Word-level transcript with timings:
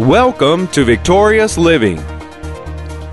Welcome 0.00 0.68
to 0.72 0.84
Victorious 0.84 1.56
Living. 1.56 1.96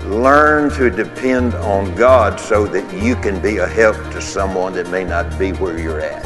Learn 0.04 0.70
to 0.72 0.90
depend 0.90 1.54
on 1.54 1.94
God 1.94 2.38
so 2.38 2.66
that 2.66 3.02
you 3.02 3.16
can 3.16 3.40
be 3.40 3.56
a 3.56 3.66
help 3.66 3.96
to 4.12 4.20
someone 4.20 4.74
that 4.74 4.90
may 4.90 5.02
not 5.02 5.38
be 5.38 5.52
where 5.52 5.78
you're 5.78 6.02
at. 6.02 6.22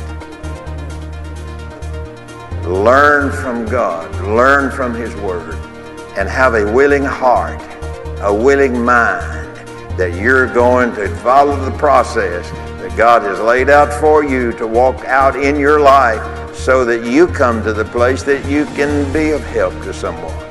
Learn 2.66 3.30
from 3.30 3.66
God, 3.66 4.12
learn 4.16 4.72
from 4.72 4.94
His 4.94 5.14
Word, 5.14 5.54
and 6.18 6.28
have 6.28 6.54
a 6.54 6.72
willing 6.72 7.04
heart, 7.04 7.62
a 8.22 8.34
willing 8.34 8.84
mind 8.84 9.56
that 9.96 10.20
you're 10.20 10.52
going 10.52 10.92
to 10.96 11.08
follow 11.18 11.54
the 11.64 11.78
process 11.78 12.50
that 12.50 12.96
God 12.96 13.22
has 13.22 13.38
laid 13.38 13.70
out 13.70 13.92
for 14.00 14.24
you 14.24 14.50
to 14.54 14.66
walk 14.66 15.04
out 15.04 15.36
in 15.40 15.54
your 15.54 15.78
life 15.78 16.52
so 16.52 16.84
that 16.84 17.08
you 17.08 17.28
come 17.28 17.62
to 17.62 17.72
the 17.72 17.84
place 17.84 18.24
that 18.24 18.44
you 18.50 18.64
can 18.74 19.12
be 19.12 19.30
of 19.30 19.44
help 19.44 19.72
to 19.84 19.94
someone. 19.94 20.47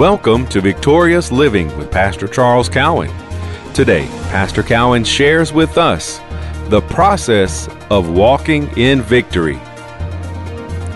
Welcome 0.00 0.46
to 0.46 0.62
Victorious 0.62 1.30
Living 1.30 1.76
with 1.76 1.90
Pastor 1.90 2.26
Charles 2.26 2.70
Cowan. 2.70 3.10
Today, 3.74 4.06
Pastor 4.30 4.62
Cowan 4.62 5.04
shares 5.04 5.52
with 5.52 5.76
us 5.76 6.22
the 6.70 6.80
process 6.80 7.68
of 7.90 8.08
walking 8.08 8.66
in 8.78 9.02
victory. 9.02 9.60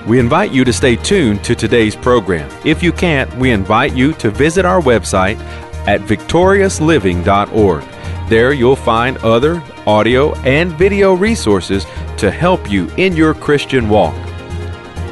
We 0.07 0.19
invite 0.19 0.53
you 0.53 0.65
to 0.65 0.73
stay 0.73 0.97
tuned 0.97 1.45
to 1.45 1.55
today's 1.55 1.95
program. 1.95 2.51
If 2.65 2.83
you 2.83 2.93
can't, 2.93 3.31
we 3.37 3.51
invite 3.51 3.95
you 3.95 4.15
to 4.15 4.31
visit 4.31 4.65
our 4.65 4.81
website 4.81 5.39
at 5.87 6.01
victoriousliving.org. 6.01 7.85
There 8.31 8.55
you'll 8.55 8.75
find 8.75 9.19
other 9.19 9.63
audio 9.87 10.35
and 10.45 10.73
video 10.73 11.13
resources 11.13 11.85
to 12.17 12.31
help 12.31 12.71
you 12.71 12.89
in 12.97 13.15
your 13.15 13.35
Christian 13.35 13.91
walk. 13.91 14.15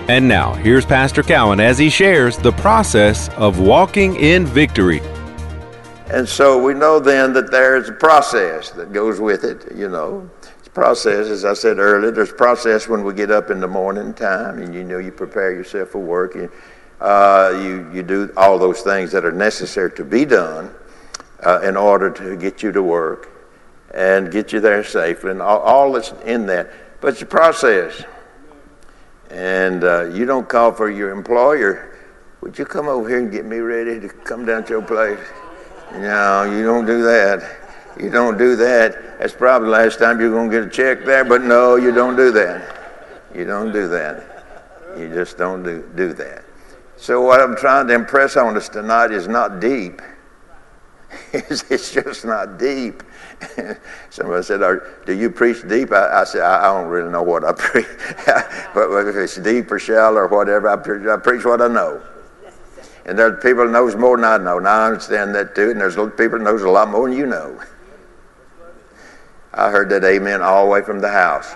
And 0.09 0.27
now, 0.27 0.52
here's 0.55 0.84
Pastor 0.84 1.23
Cowan 1.23 1.61
as 1.61 1.79
he 1.79 1.88
shares 1.88 2.37
the 2.37 2.51
process 2.51 3.29
of 3.37 3.60
walking 3.60 4.16
in 4.16 4.45
victory. 4.45 5.01
And 6.10 6.29
so 6.29 6.60
we 6.60 6.74
know 6.74 6.99
then 6.99 7.32
that 7.35 7.52
there's 7.52 7.88
a 7.88 7.93
process 7.93 8.71
that 8.73 8.93
goes 8.93 9.21
with 9.21 9.45
it, 9.45 9.74
you 9.77 9.88
know. 9.88 10.29
It's 10.59 10.68
process, 10.68 11.29
as 11.29 11.45
I 11.45 11.54
said 11.54 11.79
earlier, 11.79 12.10
there's 12.10 12.32
process 12.32 12.88
when 12.88 13.04
we 13.04 13.15
get 13.15 13.30
up 13.30 13.51
in 13.51 13.60
the 13.60 13.68
morning 13.68 14.12
time 14.12 14.59
and 14.59 14.74
you 14.74 14.82
know 14.82 14.99
you 14.99 15.12
prepare 15.12 15.52
yourself 15.52 15.90
for 15.90 16.01
work. 16.01 16.34
And, 16.34 16.51
uh, 17.01 17.57
you, 17.62 17.88
you 17.95 18.02
do 18.02 18.32
all 18.37 18.59
those 18.59 18.80
things 18.80 19.12
that 19.12 19.24
are 19.24 19.32
necessary 19.32 19.93
to 19.93 20.05
be 20.05 20.24
done 20.24 20.74
uh, 21.46 21.60
in 21.60 21.77
order 21.77 22.10
to 22.10 22.37
get 22.37 22.60
you 22.60 22.73
to 22.73 22.82
work 22.82 23.30
and 23.95 24.32
get 24.32 24.52
you 24.52 24.59
there 24.59 24.82
safely 24.82 25.30
and 25.30 25.40
all, 25.40 25.60
all 25.60 25.93
that's 25.93 26.12
in 26.24 26.46
that. 26.46 26.73
But 27.01 27.15
it's 27.15 27.23
a 27.23 27.27
process 27.27 28.05
and 29.33 29.83
uh, 29.83 30.05
you 30.11 30.27
don't 30.27 30.49
call 30.49 30.73
for 30.73 30.91
your 30.91 31.11
employer, 31.11 31.97
would 32.43 32.59
you 32.59 32.66
come 32.66 32.87
over 32.87 33.09
here 33.09 33.19
and 33.19 33.33
get 33.33 33.47
me 33.47 33.59
ready 33.59 33.99
to 33.99 34.09
come 34.09 34.45
down 34.45 34.65
to 34.65 34.71
your 34.71 34.83
place? 34.83 35.19
No, 35.93 36.45
you 36.45 36.63
don't 36.63 36.85
do 36.85 37.02
that. 37.02 37.59
You 37.99 38.11
don't 38.11 38.37
do 38.37 38.57
that. 38.57 39.19
That's 39.19 39.35
probably 39.35 39.66
the 39.66 39.73
last 39.73 39.99
time 39.99 40.21
you're 40.21 40.30
going 40.30 40.51
to 40.51 40.61
get 40.61 40.66
a 40.66 40.71
check 40.71 41.05
there, 41.05 41.24
but 41.24 41.43
no, 41.43 41.77
you 41.77 41.93
don't 41.93 42.16
do 42.16 42.30
that. 42.33 42.77
You 43.35 43.45
don't 43.45 43.73
do 43.73 43.89
that. 43.89 44.45
You 44.99 45.09
just 45.09 45.39
don't 45.39 45.63
do, 45.63 45.89
do 45.95 46.13
that. 46.15 46.45
So, 46.96 47.21
what 47.23 47.41
I'm 47.41 47.57
trying 47.57 47.89
to 47.89 47.95
impress 47.95 48.37
on 48.37 48.57
us 48.57 48.69
tonight 48.69 49.11
is 49.11 49.29
not 49.29 49.61
deep. 49.61 50.02
It's 51.33 51.93
just 51.93 52.25
not 52.25 52.59
deep. 52.59 53.02
Somebody 54.11 54.43
said, 54.43 54.61
"Do 55.07 55.13
you 55.13 55.30
preach 55.30 55.66
deep?" 55.69 55.93
I, 55.93 56.21
I 56.21 56.24
said, 56.24 56.43
I, 56.43 56.65
don't 56.65 56.89
really 56.89 57.11
know 57.11 57.23
what 57.23 57.45
I 57.45 57.52
preach, 57.57 57.87
but 58.74 59.07
if 59.07 59.16
it's 59.16 59.37
deep 59.37 59.71
or 59.71 59.79
shallow 59.79 60.19
or 60.19 60.29
whatever, 60.29 60.69
I 60.69 60.77
preach, 60.77 61.07
I 61.07 61.16
preach 61.16 61.45
what 61.45 61.61
I 61.61 61.69
know." 61.69 62.02
And 63.05 63.19
there's 63.19 63.43
people 63.43 63.66
knows 63.69 63.97
more 63.97 64.16
than 64.16 64.25
I 64.25 64.39
know, 64.39 64.59
and 64.59 64.69
I 64.69 64.87
understand 64.87 65.34
that 65.34 65.55
too. 65.55 65.71
And 65.71 65.81
there's 65.81 65.97
people 66.12 66.39
knows 66.39 66.62
a 66.62 66.71
lot 66.71 66.89
more 66.89 67.09
than 67.09 67.19
you 67.19 67.27
know. 67.27 67.61
I 69.55 69.71
heard 69.71 69.91
that 69.91 70.05
amen 70.05 70.41
all 70.41 70.65
the 70.65 70.71
way 70.71 70.83
from 70.83 71.01
the 71.01 71.11
house. 71.11 71.55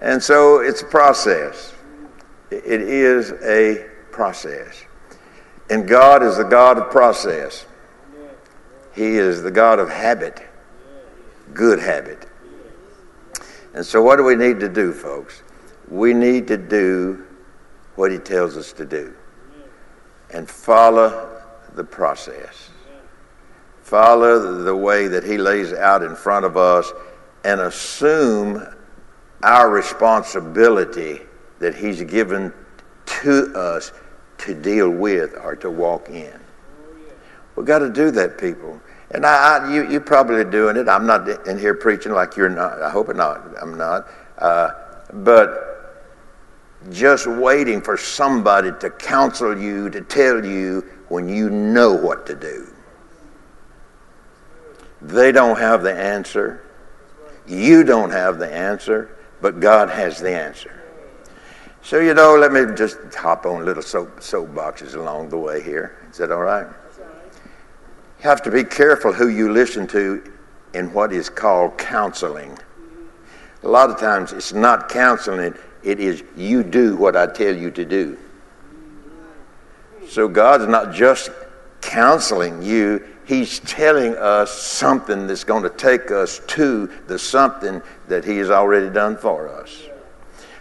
And 0.00 0.22
so 0.22 0.58
it's 0.58 0.82
a 0.82 0.86
process. 0.86 1.72
It 2.50 2.82
is 2.82 3.32
a 3.42 3.88
process. 4.10 4.84
And 5.72 5.88
God 5.88 6.22
is 6.22 6.36
the 6.36 6.44
God 6.44 6.76
of 6.76 6.90
process. 6.90 7.64
He 8.94 9.16
is 9.16 9.40
the 9.40 9.50
God 9.50 9.78
of 9.78 9.88
habit, 9.88 10.46
good 11.54 11.78
habit. 11.78 12.26
And 13.72 13.84
so, 13.84 14.02
what 14.02 14.16
do 14.16 14.22
we 14.22 14.34
need 14.34 14.60
to 14.60 14.68
do, 14.68 14.92
folks? 14.92 15.42
We 15.88 16.12
need 16.12 16.46
to 16.48 16.58
do 16.58 17.24
what 17.94 18.12
He 18.12 18.18
tells 18.18 18.54
us 18.58 18.74
to 18.74 18.84
do 18.84 19.14
and 20.30 20.46
follow 20.46 21.42
the 21.74 21.84
process. 21.84 22.68
Follow 23.80 24.62
the 24.64 24.76
way 24.76 25.08
that 25.08 25.24
He 25.24 25.38
lays 25.38 25.72
out 25.72 26.02
in 26.02 26.14
front 26.14 26.44
of 26.44 26.58
us 26.58 26.92
and 27.46 27.62
assume 27.62 28.62
our 29.42 29.70
responsibility 29.70 31.22
that 31.60 31.74
He's 31.74 32.02
given 32.02 32.52
to 33.06 33.54
us 33.54 33.90
to 34.42 34.54
deal 34.54 34.90
with 34.90 35.36
or 35.42 35.56
to 35.56 35.70
walk 35.70 36.08
in. 36.08 36.38
We've 37.56 37.66
got 37.66 37.80
to 37.80 37.90
do 37.90 38.10
that, 38.12 38.38
people. 38.38 38.80
And 39.10 39.26
I, 39.26 39.58
I, 39.58 39.72
you, 39.72 39.88
you're 39.88 40.00
probably 40.00 40.44
doing 40.44 40.76
it. 40.76 40.88
I'm 40.88 41.06
not 41.06 41.28
in 41.46 41.58
here 41.58 41.74
preaching 41.74 42.12
like 42.12 42.36
you're 42.36 42.48
not. 42.48 42.80
I 42.80 42.90
hope 42.90 43.14
not. 43.14 43.42
I'm 43.60 43.76
not. 43.76 44.08
Uh, 44.38 44.70
but 45.12 45.72
just 46.90 47.26
waiting 47.26 47.80
for 47.80 47.96
somebody 47.96 48.72
to 48.80 48.90
counsel 48.90 49.56
you, 49.56 49.90
to 49.90 50.00
tell 50.00 50.44
you 50.44 50.80
when 51.08 51.28
you 51.28 51.50
know 51.50 51.92
what 51.92 52.26
to 52.26 52.34
do. 52.34 52.66
They 55.02 55.30
don't 55.30 55.58
have 55.58 55.82
the 55.82 55.92
answer. 55.92 56.64
You 57.46 57.84
don't 57.84 58.10
have 58.10 58.38
the 58.38 58.52
answer, 58.52 59.16
but 59.40 59.60
God 59.60 59.90
has 59.90 60.20
the 60.20 60.34
answer. 60.34 60.81
So, 61.82 61.98
you 61.98 62.14
know, 62.14 62.36
let 62.36 62.52
me 62.52 62.64
just 62.76 62.98
hop 63.12 63.44
on 63.44 63.64
little 63.64 63.82
soap, 63.82 64.20
soapboxes 64.20 64.94
along 64.94 65.30
the 65.30 65.36
way 65.36 65.60
here. 65.60 65.98
Is 66.10 66.18
that 66.18 66.30
all 66.30 66.42
right? 66.42 66.66
You 66.96 68.28
have 68.28 68.40
to 68.42 68.52
be 68.52 68.62
careful 68.62 69.12
who 69.12 69.28
you 69.28 69.52
listen 69.52 69.88
to 69.88 70.22
in 70.74 70.92
what 70.92 71.12
is 71.12 71.28
called 71.28 71.76
counseling. 71.76 72.56
A 73.64 73.68
lot 73.68 73.90
of 73.90 73.98
times 73.98 74.32
it's 74.32 74.52
not 74.52 74.88
counseling, 74.88 75.54
it 75.82 75.98
is 75.98 76.22
you 76.36 76.62
do 76.62 76.96
what 76.96 77.16
I 77.16 77.26
tell 77.26 77.54
you 77.54 77.70
to 77.72 77.84
do. 77.84 78.16
So 80.08 80.28
God's 80.28 80.68
not 80.68 80.94
just 80.94 81.30
counseling 81.80 82.62
you, 82.62 83.04
He's 83.24 83.60
telling 83.60 84.16
us 84.16 84.52
something 84.52 85.26
that's 85.26 85.44
going 85.44 85.62
to 85.62 85.70
take 85.70 86.10
us 86.10 86.40
to 86.48 86.88
the 87.06 87.18
something 87.18 87.82
that 88.06 88.24
He 88.24 88.36
has 88.38 88.50
already 88.50 88.90
done 88.90 89.16
for 89.16 89.48
us. 89.48 89.82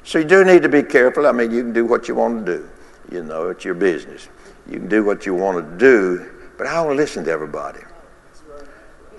So 0.04 0.20
you 0.20 0.26
do 0.26 0.44
need 0.44 0.64
to 0.64 0.70
be 0.70 0.84
careful. 0.84 1.28
I 1.28 1.32
mean, 1.32 1.52
you 1.52 1.62
can 1.62 1.74
do 1.74 1.86
what 1.86 2.08
you 2.08 2.16
want 2.16 2.46
to 2.46 2.58
do. 2.58 2.70
You 3.12 3.24
know, 3.24 3.50
it's 3.50 3.66
your 3.66 3.76
business. 3.76 4.30
You 4.68 4.80
can 4.80 4.88
do 4.88 5.04
what 5.04 5.26
you 5.26 5.34
want 5.36 5.58
to 5.58 5.78
do, 5.78 6.30
but 6.58 6.68
I 6.68 6.84
don't 6.84 6.96
listen 6.96 7.24
to 7.26 7.32
everybody. 7.32 7.82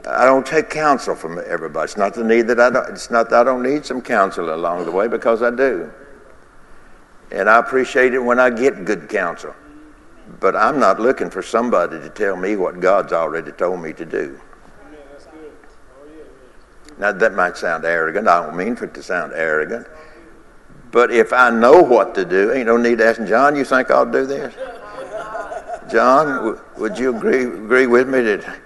I 0.08 0.24
don't 0.24 0.44
take 0.44 0.68
counsel 0.70 1.14
from 1.14 1.40
everybody. 1.46 1.84
It's 1.84 1.96
not 1.96 2.14
the 2.14 2.24
need 2.24 2.48
that 2.48 2.58
I 2.58 2.70
don't, 2.70 2.88
it's 2.90 3.10
not 3.10 3.30
that 3.30 3.42
I 3.42 3.44
don't 3.44 3.62
need 3.62 3.86
some 3.86 4.02
counsel 4.02 4.52
along 4.52 4.84
the 4.84 4.90
way 4.90 5.06
because 5.06 5.42
I 5.42 5.50
do. 5.50 5.92
And 7.30 7.48
I 7.48 7.58
appreciate 7.58 8.12
it 8.12 8.18
when 8.18 8.40
I 8.40 8.50
get 8.50 8.84
good 8.84 9.08
counsel. 9.08 9.54
But 10.40 10.56
I'm 10.56 10.78
not 10.78 10.98
looking 11.00 11.30
for 11.30 11.42
somebody 11.42 12.00
to 12.00 12.08
tell 12.10 12.36
me 12.36 12.56
what 12.56 12.80
God's 12.80 13.12
already 13.12 13.52
told 13.52 13.80
me 13.80 13.92
to 13.92 14.04
do. 14.04 14.40
Now 16.98 17.12
that 17.12 17.34
might 17.34 17.56
sound 17.56 17.84
arrogant. 17.84 18.28
I 18.28 18.44
don't 18.44 18.56
mean 18.56 18.76
for 18.76 18.84
it 18.84 18.94
to 18.94 19.02
sound 19.02 19.32
arrogant. 19.34 19.86
But 20.92 21.10
if 21.10 21.32
I 21.32 21.48
know 21.48 21.82
what 21.82 22.14
to 22.16 22.24
do, 22.24 22.52
ain't 22.52 22.66
no 22.66 22.76
need 22.76 22.98
to 22.98 23.06
ask 23.06 23.24
John, 23.24 23.56
you 23.56 23.64
think 23.64 23.90
I'll 23.90 24.10
do 24.10 24.26
this? 24.26 24.54
John, 25.90 26.26
w- 26.26 26.60
would 26.76 26.98
you 26.98 27.16
agree 27.16 27.44
agree 27.44 27.86
with 27.86 28.08
me 28.08 28.20
that 28.20 28.60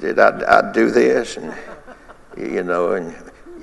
that 0.00 0.18
I'd, 0.18 0.42
I'd 0.44 0.72
do 0.72 0.90
this 0.90 1.38
and 1.38 1.54
you 2.36 2.62
know 2.62 2.92
and 2.92 3.14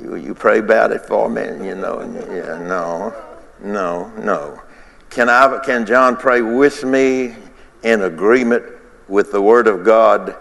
you, 0.01 0.15
you 0.15 0.33
pray 0.33 0.59
about 0.59 0.91
it 0.91 1.01
for 1.05 1.29
me 1.29 1.43
and 1.43 1.63
you 1.63 1.75
know 1.75 1.99
and 1.99 2.15
yeah, 2.15 2.57
no, 2.67 3.13
no, 3.61 4.11
no. 4.17 4.61
Can 5.11 5.29
I 5.29 5.59
can 5.63 5.85
John 5.85 6.17
pray 6.17 6.41
with 6.41 6.83
me 6.83 7.35
in 7.83 8.01
agreement 8.01 8.65
with 9.07 9.31
the 9.31 9.41
Word 9.41 9.67
of 9.67 9.85
God? 9.85 10.35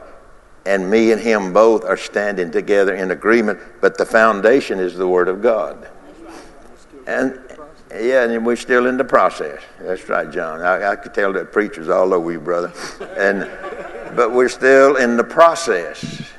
And 0.64 0.90
me 0.90 1.12
and 1.12 1.20
him 1.20 1.54
both 1.54 1.84
are 1.84 1.96
standing 1.96 2.50
together 2.50 2.94
in 2.94 3.10
agreement, 3.10 3.58
but 3.80 3.96
the 3.96 4.04
foundation 4.04 4.78
is 4.78 4.96
the 4.96 5.08
Word 5.08 5.28
of 5.28 5.40
God. 5.40 5.88
And 7.06 7.40
yeah, 7.90 8.24
and 8.24 8.44
we're 8.44 8.56
still 8.56 8.86
in 8.86 8.96
the 8.96 9.04
process. 9.04 9.62
That's 9.80 10.06
right, 10.08 10.30
John. 10.30 10.60
I, 10.60 10.92
I 10.92 10.96
could 10.96 11.14
tell 11.14 11.32
that 11.32 11.52
preachers 11.52 11.88
all 11.88 12.12
over 12.12 12.30
you, 12.30 12.40
brother. 12.40 12.72
And 13.16 13.48
but 14.16 14.32
we're 14.32 14.48
still 14.48 14.96
in 14.96 15.16
the 15.16 15.24
process. 15.24 16.30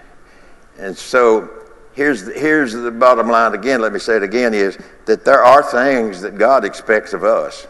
And 0.77 0.95
so 0.95 1.49
here's 1.93 2.25
the, 2.25 2.33
here's 2.33 2.73
the 2.73 2.91
bottom 2.91 3.29
line 3.29 3.53
again. 3.53 3.81
Let 3.81 3.93
me 3.93 3.99
say 3.99 4.17
it 4.17 4.23
again: 4.23 4.53
is 4.53 4.77
that 5.05 5.25
there 5.25 5.43
are 5.43 5.63
things 5.63 6.21
that 6.21 6.37
God 6.37 6.65
expects 6.65 7.13
of 7.13 7.23
us. 7.23 7.67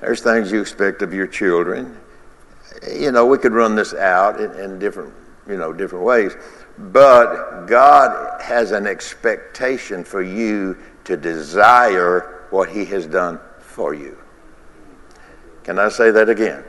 There's 0.00 0.20
things 0.20 0.50
you 0.50 0.60
expect 0.60 1.02
of 1.02 1.14
your 1.14 1.26
children. 1.26 1.98
You 2.90 3.12
know, 3.12 3.26
we 3.26 3.38
could 3.38 3.52
run 3.52 3.74
this 3.76 3.94
out 3.94 4.40
in, 4.40 4.50
in 4.58 4.78
different, 4.78 5.14
you 5.48 5.56
know, 5.56 5.72
different 5.72 6.04
ways. 6.04 6.32
But 6.76 7.66
God 7.66 8.40
has 8.42 8.72
an 8.72 8.86
expectation 8.86 10.04
for 10.04 10.22
you 10.22 10.76
to 11.04 11.16
desire 11.16 12.46
what 12.50 12.68
He 12.68 12.84
has 12.86 13.06
done 13.06 13.38
for 13.60 13.94
you. 13.94 14.18
Can 15.62 15.78
I 15.78 15.88
say 15.88 16.10
that 16.10 16.28
again? 16.28 16.64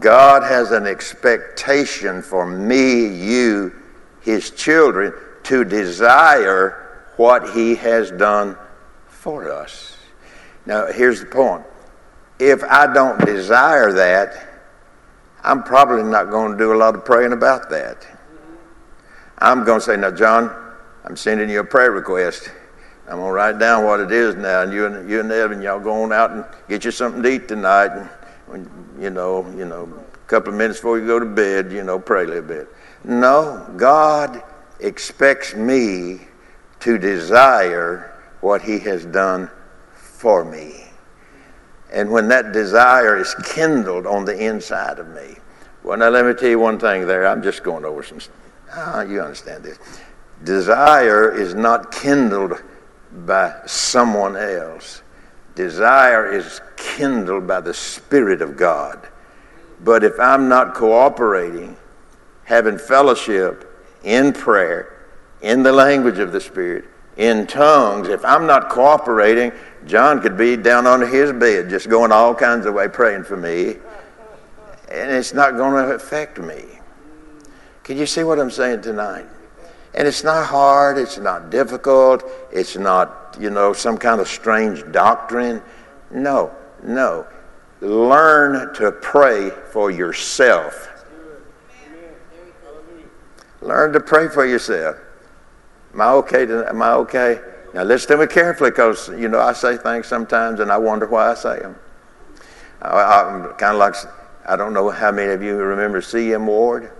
God 0.00 0.42
has 0.42 0.72
an 0.72 0.86
expectation 0.86 2.22
for 2.22 2.46
me, 2.46 3.06
you, 3.06 3.72
His 4.20 4.50
children, 4.50 5.12
to 5.44 5.64
desire 5.64 7.06
what 7.16 7.50
He 7.54 7.74
has 7.76 8.10
done 8.10 8.56
for 9.06 9.50
us. 9.50 9.96
Now, 10.66 10.90
here's 10.90 11.20
the 11.20 11.26
point. 11.26 11.64
If 12.38 12.64
I 12.64 12.92
don't 12.92 13.24
desire 13.24 13.92
that, 13.92 14.62
I'm 15.42 15.62
probably 15.62 16.02
not 16.02 16.30
going 16.30 16.52
to 16.52 16.58
do 16.58 16.72
a 16.72 16.76
lot 16.76 16.94
of 16.94 17.04
praying 17.04 17.32
about 17.32 17.70
that. 17.70 18.06
I'm 19.38 19.64
going 19.64 19.80
to 19.80 19.84
say, 19.84 19.96
now, 19.96 20.10
John, 20.10 20.50
I'm 21.04 21.16
sending 21.16 21.50
you 21.50 21.60
a 21.60 21.64
prayer 21.64 21.90
request. 21.90 22.50
I'm 23.06 23.18
going 23.18 23.28
to 23.28 23.32
write 23.32 23.58
down 23.58 23.84
what 23.84 24.00
it 24.00 24.12
is 24.12 24.34
now, 24.34 24.62
and 24.62 24.72
you 24.72 24.86
and, 24.86 25.08
you 25.10 25.20
and 25.20 25.30
Evan, 25.30 25.60
y'all 25.60 25.78
go 25.78 26.02
on 26.02 26.12
out 26.12 26.30
and 26.30 26.44
get 26.68 26.84
you 26.84 26.90
something 26.90 27.22
to 27.22 27.28
eat 27.28 27.48
tonight. 27.48 27.90
And, 28.50 28.68
you 28.98 29.10
know, 29.10 29.46
you 29.56 29.66
know, 29.66 29.92
a 30.14 30.26
couple 30.26 30.52
of 30.52 30.58
minutes 30.58 30.78
before 30.78 30.98
you 30.98 31.06
go 31.06 31.18
to 31.18 31.26
bed, 31.26 31.70
you 31.70 31.82
know, 31.82 31.98
pray 31.98 32.24
a 32.24 32.26
little 32.26 32.42
bit. 32.42 32.68
No, 33.04 33.70
God 33.76 34.42
expects 34.80 35.54
me 35.54 36.20
to 36.80 36.96
desire 36.96 38.18
what 38.40 38.62
He 38.62 38.78
has 38.80 39.04
done 39.04 39.50
for 39.92 40.42
me. 40.42 40.84
And 41.92 42.10
when 42.10 42.28
that 42.28 42.52
desire 42.52 43.18
is 43.18 43.34
kindled 43.44 44.06
on 44.06 44.24
the 44.24 44.46
inside 44.46 44.98
of 44.98 45.08
me, 45.08 45.36
well, 45.82 45.98
now 45.98 46.08
let 46.08 46.24
me 46.24 46.32
tell 46.32 46.48
you 46.48 46.58
one 46.58 46.78
thing 46.78 47.06
there. 47.06 47.26
I'm 47.26 47.42
just 47.42 47.62
going 47.62 47.84
over 47.84 48.02
some. 48.02 48.18
Ah, 48.72 49.02
you 49.02 49.20
understand 49.20 49.62
this. 49.62 49.78
Desire 50.42 51.30
is 51.30 51.54
not 51.54 51.92
kindled 51.92 52.62
by 53.14 53.54
someone 53.66 54.36
else. 54.36 55.02
Desire 55.54 56.32
is 56.32 56.60
kindled 56.76 57.46
by 57.46 57.60
the 57.60 57.74
Spirit 57.74 58.42
of 58.42 58.56
God. 58.56 59.08
But 59.80 60.02
if 60.02 60.18
I'm 60.18 60.48
not 60.48 60.74
cooperating, 60.74 61.76
having 62.44 62.78
fellowship 62.78 63.70
in 64.02 64.32
prayer, 64.32 65.06
in 65.42 65.62
the 65.62 65.72
language 65.72 66.18
of 66.18 66.32
the 66.32 66.40
Spirit, 66.40 66.86
in 67.16 67.46
tongues, 67.46 68.08
if 68.08 68.24
I'm 68.24 68.46
not 68.46 68.70
cooperating, 68.70 69.52
John 69.86 70.20
could 70.20 70.36
be 70.36 70.56
down 70.56 70.86
under 70.86 71.06
his 71.06 71.32
bed 71.32 71.70
just 71.70 71.88
going 71.88 72.10
all 72.10 72.34
kinds 72.34 72.66
of 72.66 72.74
way 72.74 72.88
praying 72.88 73.24
for 73.24 73.36
me, 73.36 73.76
and 74.90 75.10
it's 75.10 75.32
not 75.32 75.56
going 75.56 75.86
to 75.86 75.94
affect 75.94 76.38
me. 76.38 76.64
Can 77.84 77.98
you 77.98 78.06
see 78.06 78.24
what 78.24 78.40
I'm 78.40 78.50
saying 78.50 78.82
tonight? 78.82 79.26
And 79.94 80.08
it's 80.08 80.24
not 80.24 80.46
hard, 80.46 80.98
it's 80.98 81.18
not 81.18 81.50
difficult, 81.50 82.24
it's 82.50 82.76
not, 82.76 83.36
you 83.38 83.50
know, 83.50 83.72
some 83.72 83.96
kind 83.96 84.20
of 84.20 84.26
strange 84.26 84.84
doctrine. 84.90 85.62
No, 86.10 86.52
no. 86.82 87.26
Learn 87.80 88.74
to 88.74 88.90
pray 88.90 89.50
for 89.70 89.90
yourself. 89.90 90.90
Learn 93.60 93.92
to 93.92 94.00
pray 94.00 94.28
for 94.28 94.44
yourself. 94.44 94.96
Am 95.92 96.00
I 96.00 96.08
okay? 96.08 96.44
To, 96.44 96.68
am 96.68 96.82
I 96.82 96.90
okay? 96.92 97.40
Now 97.72 97.84
listen 97.84 98.10
to 98.10 98.16
me 98.18 98.26
carefully 98.26 98.70
because, 98.70 99.08
you 99.10 99.28
know, 99.28 99.40
I 99.40 99.52
say 99.52 99.76
things 99.76 100.06
sometimes 100.06 100.60
and 100.60 100.72
I 100.72 100.76
wonder 100.76 101.06
why 101.06 101.30
I 101.30 101.34
say 101.34 101.60
them. 101.60 101.76
I, 102.82 103.20
am 103.20 103.54
kind 103.54 103.74
of 103.74 103.78
like, 103.78 103.94
I 104.46 104.56
don't 104.56 104.74
know 104.74 104.90
how 104.90 105.10
many 105.12 105.32
of 105.32 105.42
you 105.42 105.56
remember 105.56 106.02
C.M. 106.02 106.46
Ward. 106.46 106.90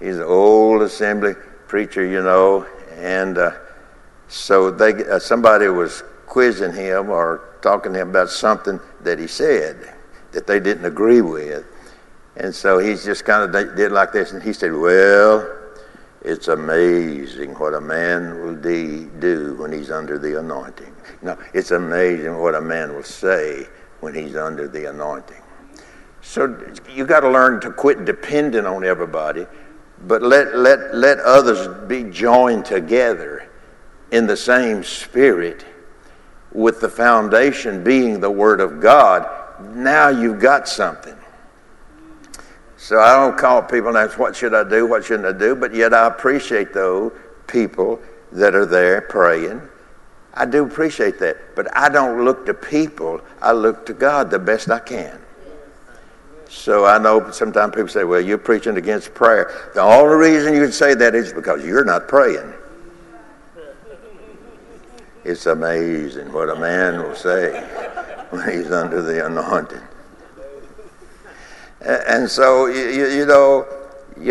He's 0.00 0.16
an 0.16 0.22
old 0.22 0.80
assembly 0.82 1.34
preacher, 1.68 2.04
you 2.04 2.22
know, 2.22 2.66
and 2.96 3.36
uh, 3.36 3.52
so 4.28 4.70
they 4.70 5.04
uh, 5.04 5.18
somebody 5.18 5.68
was 5.68 6.02
quizzing 6.26 6.72
him 6.72 7.10
or 7.10 7.58
talking 7.60 7.92
to 7.92 8.00
him 8.00 8.10
about 8.10 8.30
something 8.30 8.80
that 9.02 9.18
he 9.18 9.26
said 9.26 9.94
that 10.32 10.46
they 10.46 10.58
didn't 10.58 10.86
agree 10.86 11.20
with, 11.20 11.66
and 12.36 12.54
so 12.54 12.78
he's 12.78 13.04
just 13.04 13.24
kind 13.24 13.54
of 13.54 13.76
did 13.76 13.92
like 13.92 14.12
this, 14.12 14.32
and 14.32 14.42
he 14.42 14.54
said, 14.54 14.72
"Well, 14.72 15.46
it's 16.22 16.48
amazing 16.48 17.54
what 17.54 17.74
a 17.74 17.80
man 17.80 18.40
will 18.40 18.56
de- 18.56 19.04
do 19.18 19.54
when 19.56 19.70
he's 19.70 19.90
under 19.90 20.18
the 20.18 20.38
anointing. 20.38 20.94
No, 21.20 21.36
it's 21.52 21.72
amazing 21.72 22.38
what 22.38 22.54
a 22.54 22.60
man 22.60 22.94
will 22.94 23.02
say 23.02 23.66
when 24.00 24.14
he's 24.14 24.34
under 24.34 24.66
the 24.66 24.88
anointing." 24.88 25.42
So 26.22 26.56
you 26.94 27.06
got 27.06 27.20
to 27.20 27.30
learn 27.30 27.60
to 27.62 27.70
quit 27.70 28.04
depending 28.04 28.64
on 28.64 28.84
everybody 28.84 29.46
but 30.02 30.22
let, 30.22 30.56
let, 30.56 30.94
let 30.94 31.18
others 31.18 31.68
be 31.86 32.04
joined 32.04 32.64
together 32.64 33.48
in 34.10 34.26
the 34.26 34.36
same 34.36 34.82
spirit 34.82 35.64
with 36.52 36.80
the 36.80 36.88
foundation 36.88 37.84
being 37.84 38.20
the 38.20 38.30
Word 38.30 38.60
of 38.60 38.80
God. 38.80 39.28
Now 39.74 40.08
you've 40.08 40.40
got 40.40 40.68
something. 40.68 41.16
So 42.76 42.98
I 42.98 43.14
don't 43.14 43.38
call 43.38 43.62
people 43.62 43.88
and 43.88 43.98
ask, 43.98 44.18
what 44.18 44.34
should 44.34 44.54
I 44.54 44.68
do, 44.68 44.86
what 44.86 45.04
shouldn't 45.04 45.26
I 45.26 45.38
do? 45.38 45.54
But 45.54 45.74
yet 45.74 45.92
I 45.92 46.06
appreciate 46.06 46.72
those 46.72 47.12
people 47.46 48.00
that 48.32 48.54
are 48.54 48.66
there 48.66 49.02
praying. 49.02 49.60
I 50.32 50.46
do 50.46 50.64
appreciate 50.64 51.18
that. 51.18 51.54
But 51.54 51.76
I 51.76 51.88
don't 51.88 52.24
look 52.24 52.46
to 52.46 52.54
people, 52.54 53.20
I 53.42 53.52
look 53.52 53.84
to 53.86 53.92
God 53.92 54.30
the 54.30 54.38
best 54.38 54.70
I 54.70 54.78
can. 54.78 55.20
So 56.50 56.84
I 56.84 56.98
know 56.98 57.30
sometimes 57.30 57.76
people 57.76 57.88
say, 57.88 58.02
well, 58.02 58.20
you're 58.20 58.36
preaching 58.36 58.76
against 58.76 59.14
prayer. 59.14 59.70
The 59.72 59.80
only 59.80 60.16
reason 60.16 60.52
you 60.52 60.62
can 60.62 60.72
say 60.72 60.94
that 60.94 61.14
is 61.14 61.32
because 61.32 61.64
you're 61.64 61.84
not 61.84 62.08
praying. 62.08 62.52
It's 65.22 65.46
amazing 65.46 66.32
what 66.32 66.50
a 66.50 66.56
man 66.56 66.98
will 67.02 67.14
say 67.14 67.52
when 68.30 68.50
he's 68.50 68.72
under 68.72 69.00
the 69.00 69.26
anointing. 69.26 69.80
And 71.82 72.28
so, 72.28 72.66
you, 72.66 73.06
you 73.06 73.26
know, 73.26 73.66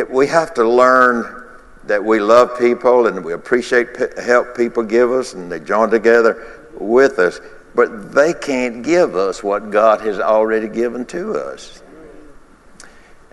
we 0.10 0.28
have 0.28 0.54
to 0.56 0.68
learn 0.68 1.46
that 1.86 2.04
we 2.04 2.20
love 2.20 2.60
people 2.60 3.08
and 3.08 3.24
we 3.24 3.32
appreciate 3.32 3.96
help 4.20 4.58
people 4.58 4.84
give 4.84 5.10
us 5.10 5.34
and 5.34 5.50
they 5.50 5.62
join 5.62 5.90
together 5.90 6.66
with 6.74 7.18
us, 7.18 7.40
but 7.76 8.12
they 8.12 8.34
can't 8.34 8.84
give 8.84 9.16
us 9.16 9.42
what 9.42 9.72
God 9.72 10.02
has 10.02 10.20
already 10.20 10.68
given 10.68 11.06
to 11.08 11.34
us. 11.34 11.82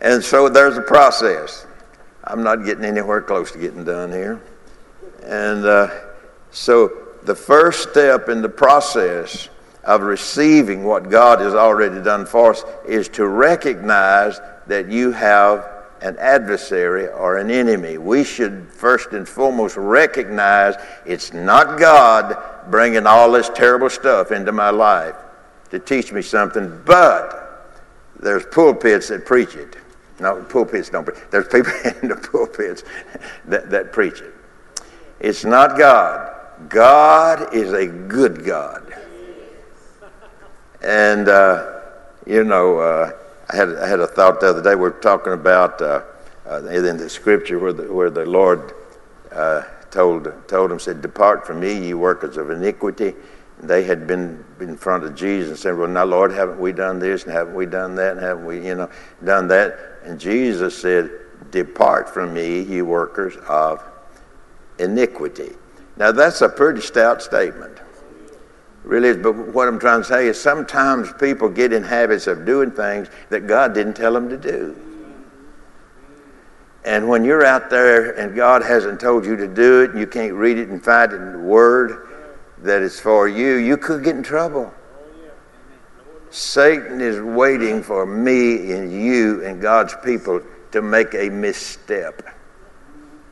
And 0.01 0.23
so 0.23 0.49
there's 0.49 0.77
a 0.77 0.83
process. 0.83 1.67
I'm 2.25 2.43
not 2.43 2.65
getting 2.65 2.85
anywhere 2.85 3.23
close 3.23 3.53
to 3.53 3.59
getting 3.59 3.85
done 3.85 4.11
here. 4.11 4.41
And 5.25 5.65
uh, 5.65 5.89
so 6.51 6.93
the 7.25 7.35
first 7.35 7.91
step 7.91 8.29
in 8.29 8.43
the 8.43 8.49
process 8.49 9.49
of 9.85 10.03
receiving 10.03 10.85
what 10.85 11.09
God 11.09 11.41
has 11.41 11.55
already 11.55 12.03
done 12.03 12.27
for 12.27 12.51
us 12.51 12.65
is 12.87 13.09
to 13.11 13.27
recognize 13.27 14.41
that 14.67 14.91
you 14.91 15.13
have 15.13 15.69
an 16.03 16.17
adversary 16.19 17.09
or 17.09 17.39
an 17.39 17.51
enemy. 17.51 17.97
We 17.97 18.25
should 18.25 18.69
first 18.71 19.13
and 19.13 19.27
foremost 19.27 19.77
recognize 19.77 20.75
it's 21.07 21.33
not 21.33 21.79
God 21.79 22.37
bringing 22.71 23.07
all 23.07 23.31
this 23.33 23.49
terrible 23.49 23.89
stuff 23.89 24.33
into 24.33 24.53
my 24.53 24.71
life 24.71 25.15
to 25.71 25.79
teach 25.79 26.13
me 26.13 26.23
something, 26.23 26.83
but 26.85 27.73
there's 28.21 28.45
pulpits 28.47 29.09
that 29.09 29.25
preach 29.25 29.55
it. 29.55 29.77
No, 30.19 30.43
pulpits 30.43 30.91
don't 30.91 31.05
preach. 31.05 31.19
There's 31.31 31.49
people 31.49 31.73
in 32.03 32.09
the 32.09 32.17
pulpits 32.17 32.85
that, 33.47 33.71
that 33.71 33.93
preach 33.93 34.21
it. 34.21 34.35
It's 35.21 35.45
not 35.45 35.79
God. 35.79 36.33
God 36.69 37.55
is 37.55 37.73
a 37.73 37.87
good 37.87 38.45
God. 38.45 38.95
And, 40.83 41.29
uh, 41.29 41.81
you 42.27 42.45
know, 42.45 42.79
uh, 42.79 43.13
I, 43.51 43.57
had, 43.57 43.77
I 43.77 43.89
had 43.89 44.01
a 44.01 44.07
thought 44.07 44.41
the 44.41 44.51
other 44.51 44.63
day. 44.63 44.75
We're 44.75 44.91
talking 44.91 45.33
about 45.33 45.81
uh, 45.81 46.03
uh 46.49 46.65
in 46.67 46.97
the 46.97 47.11
scripture 47.11 47.59
where 47.59 47.73
the, 47.73 47.93
where 47.93 48.11
the 48.11 48.25
Lord 48.25 48.73
uh, 49.33 49.63
told, 49.91 50.33
told 50.49 50.71
him, 50.71 50.79
said, 50.79 51.03
Depart 51.03 51.47
from 51.47 51.61
me, 51.61 51.89
ye 51.89 51.95
workers 51.95 52.37
of 52.37 52.51
iniquity 52.51 53.15
they 53.61 53.85
had 53.85 54.07
been 54.07 54.45
in 54.61 54.77
front 54.77 55.05
of 55.05 55.15
Jesus 55.15 55.49
and 55.49 55.59
said, 55.59 55.77
Well, 55.77 55.89
now, 55.89 56.05
Lord, 56.05 56.33
haven't 56.33 56.61
we 56.61 56.73
done 56.73 56.99
this 56.99 57.25
and 57.25 57.33
haven't 57.33 57.55
we 57.55 57.67
done 57.67 57.95
that 57.97 58.13
and 58.13 58.21
haven't 58.21 58.45
we, 58.45 58.67
you 58.67 58.75
know, 58.75 58.91
done 59.25 59.49
that? 59.49 59.79
And 60.05 60.21
Jesus 60.21 60.77
said, 60.77 61.11
Depart 61.51 62.09
from 62.13 62.35
me, 62.35 62.63
ye 62.63 62.83
workers 62.83 63.37
of 63.49 63.83
iniquity. 64.79 65.53
Now, 65.97 66.13
that's 66.13 66.43
a 66.43 66.49
pretty 66.49 66.83
stout 66.83 67.23
statement. 67.23 67.79
Really 68.85 69.09
is. 69.09 69.17
But 69.17 69.33
what 69.33 69.67
I'm 69.67 69.81
trying 69.81 70.03
to 70.03 70.07
say 70.07 70.29
is 70.29 70.41
sometimes 70.41 71.13
people 71.15 71.49
get 71.49 71.73
in 71.73 71.83
habits 71.83 72.27
of 72.27 72.45
doing 72.45 72.71
things 72.71 73.09
that 73.31 73.47
God 73.47 73.75
didn't 73.75 73.95
tell 73.95 74.13
them 74.13 74.29
to 74.29 74.37
do. 74.37 74.77
And 76.85 77.09
when 77.09 77.25
you're 77.25 77.45
out 77.45 77.69
there 77.69 78.13
and 78.13 78.37
God 78.37 78.63
hasn't 78.63 79.01
told 79.01 79.27
you 79.27 79.35
to 79.37 79.49
do 79.49 79.83
it, 79.83 79.91
and 79.91 79.99
you 79.99 80.07
can't 80.07 80.35
read 80.35 80.57
it 80.57 80.69
and 80.69 80.83
find 80.83 81.13
it 81.13 81.17
in 81.17 81.33
the 81.33 81.39
Word, 81.39 82.06
that 82.59 82.83
is 82.83 82.99
for 82.99 83.29
you, 83.29 83.57
you 83.57 83.77
could 83.77 84.03
get 84.03 84.17
in 84.17 84.23
trouble. 84.23 84.73
Satan 86.31 87.01
is 87.01 87.21
waiting 87.21 87.83
for 87.83 88.05
me 88.05 88.73
and 88.73 88.93
you 88.93 89.45
and 89.45 89.61
God's 89.61 89.95
people 90.05 90.43
to 90.73 90.83
make 90.83 91.15
a 91.15 91.29
misstep. 91.31 92.23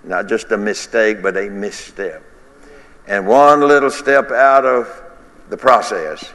Not 0.04 0.28
just 0.28 0.52
a 0.52 0.57
mistake, 0.57 1.23
but 1.23 1.37
a 1.37 1.49
misstep. 1.49 2.23
And 3.07 3.26
one 3.26 3.61
little 3.61 3.90
step 3.90 4.31
out 4.31 4.64
of 4.64 5.02
the 5.50 5.57
process 5.57 6.33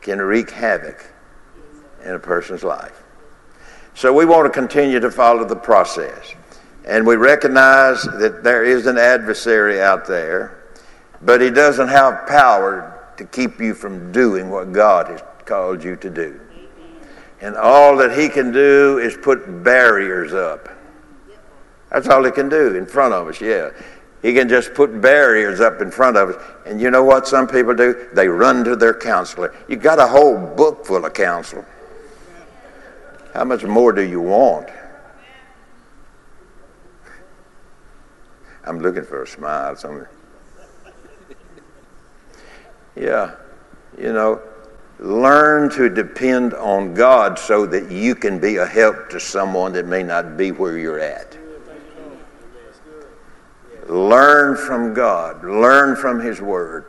can 0.00 0.20
wreak 0.20 0.50
havoc 0.50 1.04
in 2.04 2.10
a 2.14 2.18
person's 2.18 2.64
life. 2.64 3.02
So 3.94 4.12
we 4.12 4.24
want 4.24 4.44
to 4.44 4.50
continue 4.50 5.00
to 5.00 5.10
follow 5.10 5.44
the 5.44 5.56
process. 5.56 6.34
And 6.84 7.06
we 7.06 7.16
recognize 7.16 8.02
that 8.02 8.42
there 8.42 8.64
is 8.64 8.86
an 8.86 8.98
adversary 8.98 9.80
out 9.80 10.06
there, 10.06 10.63
but 11.24 11.40
he 11.40 11.50
doesn't 11.50 11.88
have 11.88 12.26
power 12.26 13.12
to 13.16 13.24
keep 13.24 13.60
you 13.60 13.74
from 13.74 14.12
doing 14.12 14.50
what 14.50 14.72
God 14.72 15.08
has 15.08 15.22
called 15.44 15.82
you 15.82 15.96
to 15.96 16.10
do. 16.10 16.40
And 17.40 17.56
all 17.56 17.96
that 17.98 18.18
he 18.18 18.28
can 18.28 18.52
do 18.52 18.98
is 18.98 19.16
put 19.16 19.62
barriers 19.62 20.32
up. 20.32 20.68
That's 21.90 22.08
all 22.08 22.24
he 22.24 22.30
can 22.30 22.48
do 22.48 22.74
in 22.74 22.86
front 22.86 23.14
of 23.14 23.28
us, 23.28 23.40
yeah. 23.40 23.70
He 24.22 24.32
can 24.32 24.48
just 24.48 24.72
put 24.72 25.02
barriers 25.02 25.60
up 25.60 25.82
in 25.82 25.90
front 25.90 26.16
of 26.16 26.30
us. 26.30 26.42
And 26.64 26.80
you 26.80 26.90
know 26.90 27.04
what 27.04 27.28
some 27.28 27.46
people 27.46 27.74
do? 27.74 28.08
They 28.14 28.26
run 28.26 28.64
to 28.64 28.74
their 28.74 28.94
counselor. 28.94 29.54
You 29.68 29.76
got 29.76 29.98
a 29.98 30.06
whole 30.06 30.38
book 30.38 30.86
full 30.86 31.04
of 31.04 31.12
counsel. 31.12 31.64
How 33.34 33.44
much 33.44 33.64
more 33.64 33.92
do 33.92 34.02
you 34.02 34.22
want? 34.22 34.70
I'm 38.64 38.78
looking 38.78 39.04
for 39.04 39.22
a 39.22 39.26
smile. 39.26 39.76
Somewhere. 39.76 40.10
Yeah, 42.96 43.34
you 43.98 44.12
know, 44.12 44.40
learn 44.98 45.70
to 45.70 45.88
depend 45.88 46.54
on 46.54 46.94
God 46.94 47.38
so 47.38 47.66
that 47.66 47.90
you 47.90 48.14
can 48.14 48.38
be 48.38 48.56
a 48.56 48.66
help 48.66 49.10
to 49.10 49.20
someone 49.20 49.72
that 49.72 49.86
may 49.86 50.02
not 50.02 50.36
be 50.36 50.52
where 50.52 50.78
you're 50.78 51.00
at. 51.00 51.36
Learn 53.88 54.56
from 54.56 54.94
God, 54.94 55.44
learn 55.44 55.96
from 55.96 56.20
His 56.20 56.40
Word, 56.40 56.86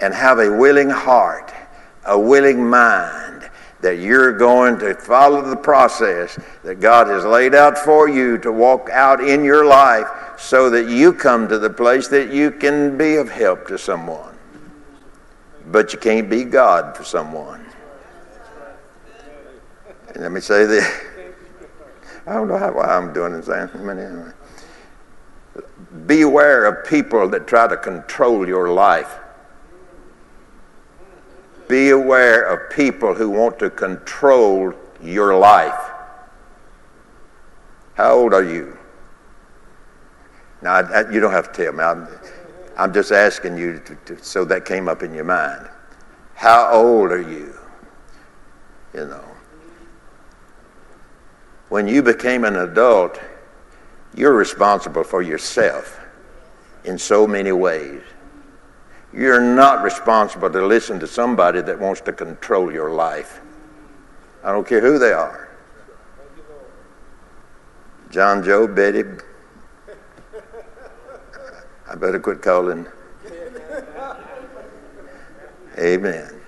and 0.00 0.12
have 0.12 0.38
a 0.38 0.50
willing 0.50 0.90
heart, 0.90 1.52
a 2.04 2.18
willing 2.18 2.68
mind 2.68 3.48
that 3.80 3.98
you're 3.98 4.36
going 4.36 4.78
to 4.78 4.94
follow 4.94 5.42
the 5.42 5.56
process 5.56 6.38
that 6.62 6.80
God 6.80 7.06
has 7.06 7.24
laid 7.24 7.54
out 7.54 7.78
for 7.78 8.08
you 8.08 8.38
to 8.38 8.50
walk 8.50 8.88
out 8.90 9.22
in 9.22 9.44
your 9.44 9.64
life 9.64 10.06
so 10.38 10.70
that 10.70 10.88
you 10.88 11.12
come 11.12 11.48
to 11.48 11.58
the 11.58 11.70
place 11.70 12.08
that 12.08 12.32
you 12.32 12.50
can 12.50 12.98
be 12.98 13.16
of 13.16 13.30
help 13.30 13.66
to 13.68 13.78
someone. 13.78 14.33
But 15.66 15.92
you 15.92 15.98
can't 15.98 16.28
be 16.28 16.44
God 16.44 16.96
for 16.96 17.04
someone. 17.04 17.64
And 20.14 20.22
let 20.22 20.32
me 20.32 20.40
say 20.40 20.66
this. 20.66 20.84
I 22.26 22.34
don't 22.34 22.48
know 22.48 22.58
how, 22.58 22.72
why 22.72 22.84
I'm 22.84 23.12
doing 23.12 23.32
this. 23.32 23.48
Anyway. 23.48 24.32
Beware 26.06 26.66
of 26.66 26.86
people 26.88 27.28
that 27.28 27.46
try 27.46 27.66
to 27.66 27.76
control 27.76 28.46
your 28.46 28.70
life. 28.72 29.18
Be 31.68 31.90
aware 31.90 32.44
of 32.44 32.70
people 32.70 33.14
who 33.14 33.30
want 33.30 33.58
to 33.60 33.70
control 33.70 34.74
your 35.02 35.36
life. 35.36 35.90
How 37.94 38.12
old 38.14 38.34
are 38.34 38.44
you? 38.44 38.76
Now, 40.62 40.80
you 41.10 41.20
don't 41.20 41.32
have 41.32 41.52
to 41.52 41.64
tell 41.64 41.72
me. 41.72 41.82
I'm, 41.84 42.08
I'm 42.76 42.92
just 42.92 43.12
asking 43.12 43.56
you 43.56 43.80
to, 43.80 43.94
to, 44.06 44.24
so 44.24 44.44
that 44.46 44.64
came 44.64 44.88
up 44.88 45.02
in 45.02 45.14
your 45.14 45.24
mind. 45.24 45.68
How 46.34 46.72
old 46.72 47.12
are 47.12 47.22
you? 47.22 47.54
You 48.92 49.06
know. 49.06 49.24
When 51.68 51.86
you 51.88 52.02
became 52.02 52.44
an 52.44 52.56
adult, 52.56 53.20
you're 54.14 54.34
responsible 54.34 55.04
for 55.04 55.22
yourself 55.22 56.00
in 56.84 56.98
so 56.98 57.26
many 57.26 57.52
ways. 57.52 58.02
You're 59.12 59.40
not 59.40 59.82
responsible 59.82 60.50
to 60.50 60.66
listen 60.66 60.98
to 61.00 61.06
somebody 61.06 61.60
that 61.62 61.78
wants 61.78 62.00
to 62.02 62.12
control 62.12 62.72
your 62.72 62.90
life. 62.90 63.40
I 64.42 64.52
don't 64.52 64.66
care 64.66 64.80
who 64.80 64.98
they 64.98 65.12
are. 65.12 65.48
John, 68.10 68.44
Joe, 68.44 68.66
Betty. 68.66 69.02
I 71.94 71.96
better 71.96 72.18
quit 72.18 72.42
calling. 72.42 72.88
Amen. 75.78 76.40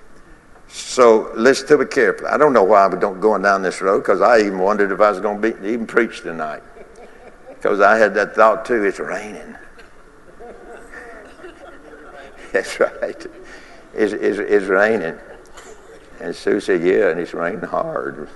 So 0.67 1.31
listen 1.35 1.69
to 1.69 1.77
me 1.77 1.85
carefully. 1.85 2.27
I 2.27 2.37
don't 2.37 2.51
know 2.51 2.65
why 2.65 2.83
I'm 2.83 2.99
don't 2.99 3.21
going 3.21 3.43
down 3.43 3.61
this 3.61 3.81
road 3.81 3.99
because 3.99 4.19
I 4.19 4.39
even 4.39 4.59
wondered 4.59 4.91
if 4.91 4.99
I 4.99 5.09
was 5.09 5.21
going 5.21 5.41
to 5.41 5.53
be 5.53 5.69
even 5.69 5.87
preach 5.87 6.19
tonight 6.19 6.63
because 7.47 7.79
I 7.79 7.97
had 7.97 8.13
that 8.15 8.35
thought 8.35 8.65
too. 8.65 8.83
It's 8.83 8.99
raining. 8.99 9.55
That's 12.51 12.77
right. 12.81 13.25
It's, 13.93 14.13
it's, 14.13 14.39
it's 14.39 14.65
raining. 14.65 15.17
And 16.19 16.35
Sue 16.35 16.59
said, 16.59 16.83
Yeah, 16.83 17.11
and 17.11 17.21
it's 17.21 17.33
raining 17.33 17.61
hard. 17.61 18.27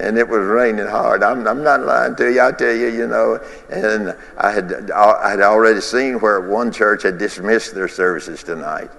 And 0.00 0.16
it 0.16 0.28
was 0.28 0.46
raining 0.46 0.86
hard. 0.86 1.22
I'm, 1.22 1.46
I'm, 1.46 1.62
not 1.62 1.82
lying 1.82 2.16
to 2.16 2.32
you. 2.32 2.40
I 2.40 2.52
tell 2.52 2.74
you, 2.74 2.88
you 2.88 3.06
know. 3.06 3.40
And 3.70 4.16
I 4.36 4.50
had 4.50 4.90
I 4.90 5.30
had 5.30 5.40
already 5.40 5.80
seen 5.80 6.20
where 6.20 6.40
one 6.40 6.72
church 6.72 7.02
had 7.02 7.18
dismissed 7.18 7.74
their 7.74 7.88
services 7.88 8.42
tonight. 8.42 8.90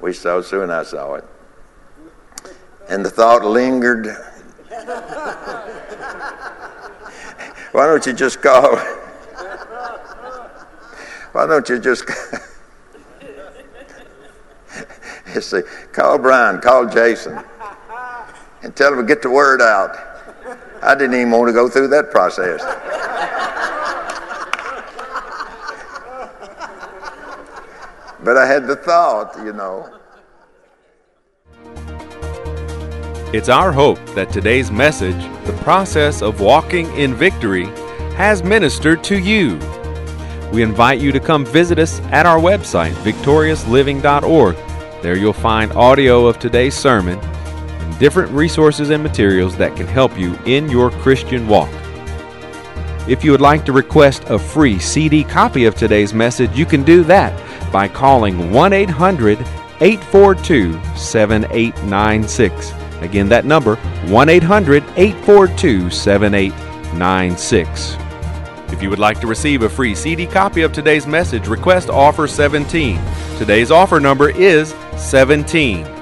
We 0.00 0.12
saw 0.12 0.38
and 0.38 0.72
I 0.72 0.82
saw 0.84 1.14
it. 1.14 1.24
And 2.88 3.04
the 3.04 3.10
thought 3.10 3.44
lingered. 3.44 4.06
Why 7.72 7.86
don't 7.86 8.04
you 8.06 8.12
just 8.12 8.42
call? 8.42 8.76
Why 11.32 11.46
don't 11.46 11.68
you 11.68 11.78
just 11.78 12.04
see, 15.40 15.62
call 15.92 16.18
Brian, 16.18 16.60
call 16.60 16.86
Jason, 16.86 17.38
and 18.62 18.76
tell 18.76 18.90
them 18.90 19.00
to 19.00 19.06
get 19.06 19.22
the 19.22 19.30
word 19.30 19.62
out. 19.62 20.11
I 20.84 20.96
didn't 20.96 21.14
even 21.14 21.30
want 21.30 21.48
to 21.48 21.52
go 21.52 21.68
through 21.68 21.88
that 21.88 22.10
process. 22.10 22.60
but 28.24 28.36
I 28.36 28.46
had 28.46 28.66
the 28.66 28.74
thought, 28.76 29.36
you 29.44 29.52
know. 29.52 29.88
It's 33.32 33.48
our 33.48 33.70
hope 33.72 33.98
that 34.14 34.30
today's 34.30 34.72
message, 34.72 35.22
The 35.46 35.56
Process 35.62 36.20
of 36.20 36.40
Walking 36.40 36.92
in 36.96 37.14
Victory, 37.14 37.66
has 38.16 38.42
ministered 38.42 39.04
to 39.04 39.18
you. 39.18 39.58
We 40.52 40.62
invite 40.62 41.00
you 41.00 41.12
to 41.12 41.20
come 41.20 41.46
visit 41.46 41.78
us 41.78 42.00
at 42.10 42.26
our 42.26 42.38
website, 42.38 42.92
victoriousliving.org. 43.04 44.56
There 45.00 45.16
you'll 45.16 45.32
find 45.32 45.72
audio 45.72 46.26
of 46.26 46.38
today's 46.38 46.74
sermon 46.74 47.18
different 47.98 48.30
resources 48.32 48.90
and 48.90 49.02
materials 49.02 49.56
that 49.56 49.74
can 49.76 49.86
help 49.86 50.18
you 50.18 50.36
in 50.46 50.68
your 50.68 50.90
Christian 50.90 51.48
walk. 51.48 51.70
If 53.08 53.24
you 53.24 53.32
would 53.32 53.40
like 53.40 53.64
to 53.64 53.72
request 53.72 54.22
a 54.28 54.38
free 54.38 54.78
CD 54.78 55.24
copy 55.24 55.64
of 55.64 55.74
today's 55.74 56.14
message, 56.14 56.56
you 56.56 56.64
can 56.64 56.84
do 56.84 57.02
that 57.04 57.32
by 57.72 57.88
calling 57.88 58.52
1 58.52 58.72
800 58.72 59.40
842 59.80 60.80
7896. 60.96 62.72
Again, 63.00 63.28
that 63.28 63.44
number 63.44 63.74
1 64.06 64.28
800 64.28 64.84
842 64.96 65.90
7896. 65.90 67.96
If 68.72 68.80
you 68.80 68.88
would 68.88 69.00
like 69.00 69.20
to 69.20 69.26
receive 69.26 69.62
a 69.62 69.68
free 69.68 69.94
CD 69.94 70.26
copy 70.26 70.62
of 70.62 70.72
today's 70.72 71.06
message, 71.06 71.48
request 71.48 71.90
offer 71.90 72.28
17. 72.28 72.98
Today's 73.36 73.70
offer 73.70 74.00
number 74.00 74.30
is 74.30 74.74
17. 74.96 76.01